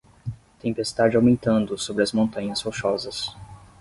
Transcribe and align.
Tempestade 0.59 1.15
aumentando 1.15 1.77
sobre 1.77 2.01
as 2.01 2.11
Montanhas 2.11 2.63
Rochosas. 2.63 3.35